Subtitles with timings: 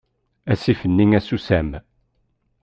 [0.51, 1.69] Asif-nni asusam.